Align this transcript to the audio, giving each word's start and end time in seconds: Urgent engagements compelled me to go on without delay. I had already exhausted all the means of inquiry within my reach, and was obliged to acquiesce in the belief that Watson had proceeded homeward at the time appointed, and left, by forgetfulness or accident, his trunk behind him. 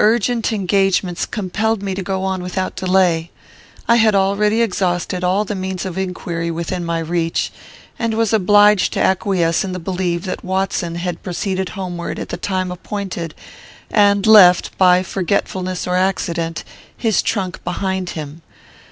Urgent 0.00 0.52
engagements 0.52 1.24
compelled 1.24 1.84
me 1.84 1.94
to 1.94 2.02
go 2.02 2.24
on 2.24 2.42
without 2.42 2.74
delay. 2.74 3.30
I 3.86 3.94
had 3.94 4.12
already 4.12 4.60
exhausted 4.60 5.22
all 5.22 5.44
the 5.44 5.54
means 5.54 5.84
of 5.86 5.96
inquiry 5.96 6.50
within 6.50 6.84
my 6.84 6.98
reach, 6.98 7.52
and 7.96 8.14
was 8.14 8.32
obliged 8.32 8.92
to 8.94 9.00
acquiesce 9.00 9.62
in 9.62 9.70
the 9.70 9.78
belief 9.78 10.22
that 10.24 10.42
Watson 10.44 10.96
had 10.96 11.22
proceeded 11.22 11.68
homeward 11.68 12.18
at 12.18 12.30
the 12.30 12.36
time 12.36 12.72
appointed, 12.72 13.36
and 13.88 14.26
left, 14.26 14.76
by 14.78 15.04
forgetfulness 15.04 15.86
or 15.86 15.94
accident, 15.94 16.64
his 16.96 17.22
trunk 17.22 17.62
behind 17.62 18.10
him. 18.10 18.42